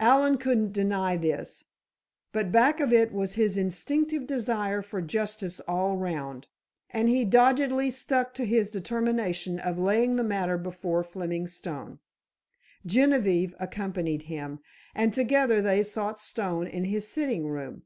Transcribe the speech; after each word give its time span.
Allen 0.00 0.38
couldn't 0.38 0.72
deny 0.72 1.16
this, 1.16 1.64
but 2.32 2.50
back 2.50 2.80
of 2.80 2.92
it 2.92 3.12
was 3.12 3.34
his 3.34 3.56
instinctive 3.56 4.26
desire 4.26 4.82
for 4.82 5.00
justice 5.00 5.60
all 5.68 5.96
round, 5.96 6.48
and 6.90 7.08
he 7.08 7.24
doggedly 7.24 7.88
stuck 7.88 8.34
to 8.34 8.44
his 8.44 8.70
determination 8.70 9.60
of 9.60 9.78
laying 9.78 10.16
the 10.16 10.24
matter 10.24 10.58
before 10.58 11.04
Fleming 11.04 11.46
Stone. 11.46 12.00
Genevieve 12.84 13.54
accompanied 13.60 14.22
him, 14.22 14.58
and 14.96 15.14
together 15.14 15.62
they 15.62 15.84
sought 15.84 16.18
Stone 16.18 16.66
in 16.66 16.82
his 16.86 17.06
sitting 17.06 17.46
room. 17.46 17.82